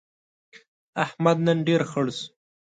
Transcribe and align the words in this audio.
احمد 1.05 1.37
نن 1.45 1.57
ډېر 1.67 1.81
خړ 1.89 2.05
شو. 2.17 2.27